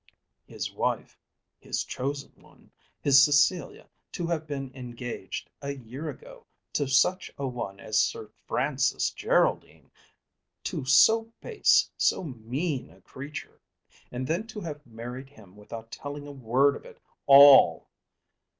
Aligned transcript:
His 0.47 0.73
wife, 0.73 1.15
his 1.59 1.83
chosen 1.83 2.31
one, 2.41 2.71
his 3.03 3.23
Cecilia 3.23 3.87
to 4.13 4.25
have 4.25 4.47
been 4.47 4.71
engaged, 4.73 5.47
a 5.61 5.73
year 5.75 6.09
ago, 6.09 6.47
to 6.73 6.87
such 6.87 7.31
a 7.37 7.45
one 7.45 7.79
as 7.79 7.99
Sir 7.99 8.31
Francis 8.47 9.11
Geraldine, 9.11 9.91
to 10.63 10.85
so 10.85 11.31
base, 11.39 11.91
so 11.97 12.23
mean 12.23 12.89
a 12.89 13.01
creature, 13.01 13.61
and 14.11 14.25
then 14.25 14.47
to 14.47 14.61
have 14.61 14.83
married 14.87 15.29
him 15.29 15.55
without 15.55 15.91
telling 15.91 16.25
a 16.25 16.31
word 16.31 16.75
of 16.75 16.83
it 16.83 16.99
all! 17.27 17.91